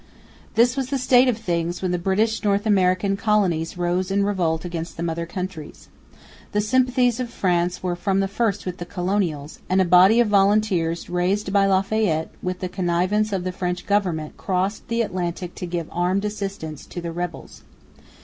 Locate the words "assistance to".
16.25-16.99